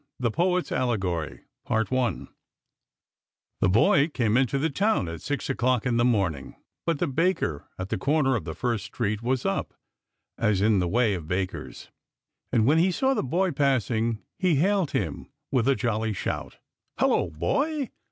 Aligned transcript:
THE 0.19 0.31
POET'S 0.31 0.71
ALLEGORY 0.71 1.41
THE 1.69 2.27
boy 3.69 4.07
came 4.07 4.35
into 4.35 4.57
the 4.57 4.71
town 4.71 5.07
at 5.07 5.21
six 5.21 5.47
o'clock 5.47 5.85
in 5.85 5.97
the 5.97 6.03
morning, 6.03 6.55
but 6.87 6.97
the 6.97 7.05
baker 7.05 7.67
at 7.77 7.89
the 7.89 7.99
corner 7.99 8.35
of 8.35 8.43
the 8.43 8.55
first 8.55 8.85
street 8.85 9.21
was 9.21 9.45
up, 9.45 9.75
as 10.39 10.59
is 10.59 10.79
the 10.79 10.87
way 10.87 11.13
of 11.13 11.27
bakers, 11.27 11.91
and 12.51 12.65
when 12.65 12.79
he 12.79 12.89
saw 12.89 13.13
the 13.13 13.21
boy 13.21 13.51
passing, 13.51 14.23
he 14.39 14.55
hailed 14.55 14.89
him 14.89 15.27
with 15.51 15.67
a 15.67 15.75
jolly 15.75 16.13
shout." 16.13 16.57
Hullo, 16.99 17.29
boy 17.29 17.91